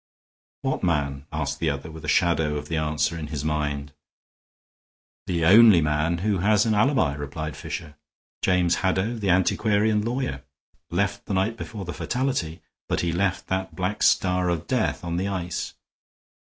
"What 0.63 0.81
man?" 0.83 1.27
asked 1.31 1.59
the 1.59 1.69
other, 1.69 1.91
with 1.91 2.03
a 2.03 2.07
shadow 2.07 2.55
of 2.57 2.69
the 2.69 2.75
answer 2.75 3.15
in 3.19 3.27
his 3.27 3.45
mind. 3.45 3.93
"The 5.27 5.45
only 5.45 5.79
man 5.79 6.17
who 6.25 6.39
has 6.39 6.65
an 6.65 6.73
alibi," 6.73 7.13
replied 7.13 7.55
Fisher. 7.55 7.97
"James 8.41 8.77
Haddow, 8.77 9.19
the 9.19 9.29
antiquarian 9.29 10.01
lawyer, 10.01 10.41
left 10.89 11.27
the 11.27 11.35
night 11.35 11.55
before 11.55 11.85
the 11.85 11.93
fatality, 11.93 12.63
but 12.89 13.01
he 13.01 13.11
left 13.11 13.45
that 13.49 13.75
black 13.75 14.01
star 14.01 14.49
of 14.49 14.65
death 14.65 15.03
on 15.03 15.17
the 15.17 15.27
ice. 15.27 15.75